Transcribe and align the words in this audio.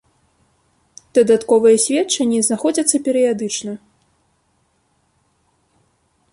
Дадатковыя 1.17 1.77
сведчанні 1.83 2.39
знаходзяцца 2.49 2.97
перыядычна. 3.09 3.77